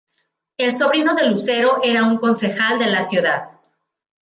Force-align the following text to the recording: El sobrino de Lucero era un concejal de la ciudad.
El 0.57 0.73
sobrino 0.73 1.13
de 1.13 1.27
Lucero 1.27 1.81
era 1.83 2.03
un 2.03 2.17
concejal 2.17 2.79
de 2.79 2.87
la 2.87 3.03
ciudad. 3.03 3.49